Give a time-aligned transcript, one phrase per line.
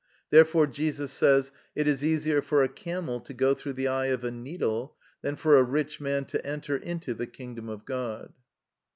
[0.31, 4.23] Therefore Jesus says: "It is easier for a camel to go through the eye of
[4.23, 8.33] a needle, than for a rich man to enter into the kingdom of God."